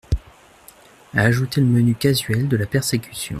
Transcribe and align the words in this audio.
Ajoutez 1.13 1.61
le 1.61 1.67
menu 1.67 1.93
casuel 1.93 2.47
de 2.47 2.57
la 2.57 2.65
persécution. 2.65 3.29